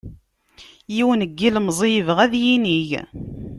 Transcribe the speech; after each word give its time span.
Yiwen 0.95 1.25
n 1.31 1.33
yilemẓi 1.39 1.89
yebɣa 1.93 2.19
ad 2.25 2.33
yinig. 2.43 2.89